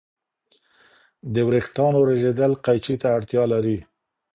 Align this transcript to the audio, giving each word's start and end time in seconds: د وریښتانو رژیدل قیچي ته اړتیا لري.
د 1.33 1.35
وریښتانو 1.47 1.99
رژیدل 2.09 2.51
قیچي 2.65 2.95
ته 3.01 3.07
اړتیا 3.17 3.43
لري. 3.53 3.77